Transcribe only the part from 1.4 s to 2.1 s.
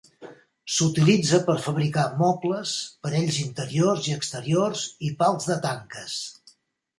per fabricar